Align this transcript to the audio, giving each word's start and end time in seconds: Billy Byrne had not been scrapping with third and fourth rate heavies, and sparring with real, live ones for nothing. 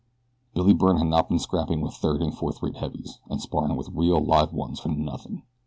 Billy 0.55 0.73
Byrne 0.73 0.97
had 0.97 1.05
not 1.09 1.29
been 1.29 1.37
scrapping 1.37 1.79
with 1.79 1.93
third 1.93 2.23
and 2.23 2.35
fourth 2.35 2.63
rate 2.63 2.77
heavies, 2.77 3.19
and 3.29 3.39
sparring 3.39 3.75
with 3.75 3.89
real, 3.93 4.19
live 4.19 4.51
ones 4.51 4.79
for 4.79 4.89
nothing. 4.89 5.43